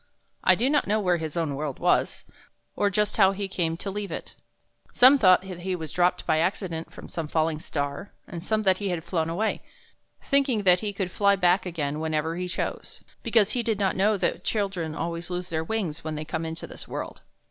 [0.43, 2.25] I do not know where his own world was,
[2.75, 4.35] or just how he came to leave it.
[4.93, 8.79] Some thought that he was dropped by accident from some falling star, and some that
[8.79, 9.61] he had flown away,
[10.23, 12.35] thinking that he could fly 23 THE BOY WHO DISCOVERED THE SPRING back again whenever
[12.35, 12.47] he
[12.87, 16.45] chose, because he did not know that children always lose their wings when they, come
[16.47, 17.21] into this world.